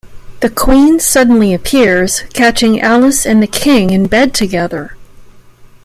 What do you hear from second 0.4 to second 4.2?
queen suddenly appears, catching Alice and the king in